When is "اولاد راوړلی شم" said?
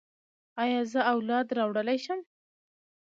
1.13-2.19